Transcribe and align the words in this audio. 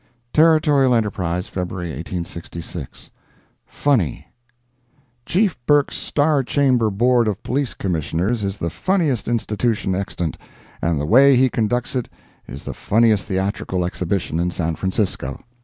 Territorial 0.33 0.95
Enterprise, 0.95 1.45
February 1.47 1.89
1866 1.89 3.11
FUNNY 3.67 4.25
Chief 5.27 5.63
Burke's 5.67 5.95
Star 5.95 6.41
Chamber 6.41 6.89
Board 6.89 7.27
of 7.27 7.43
Police 7.43 7.75
Commissioners 7.75 8.43
is 8.43 8.57
the 8.57 8.71
funniest 8.71 9.27
institution 9.27 9.93
extant, 9.93 10.39
and 10.81 10.99
the 10.99 11.05
way 11.05 11.35
he 11.35 11.49
conducts 11.49 11.95
it 11.95 12.09
is 12.47 12.63
the 12.63 12.73
funniest 12.73 13.25
theatrical 13.27 13.85
exhibition 13.85 14.39
in 14.39 14.49
San 14.49 14.73
Francisco. 14.73 15.43